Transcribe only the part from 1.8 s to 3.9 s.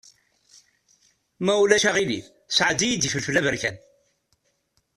aɣilif sɛeddi-yi-d ifelfel aberkan.